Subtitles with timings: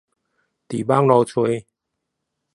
[0.03, 0.07] 而今在
[0.87, 1.63] 網路上搜尋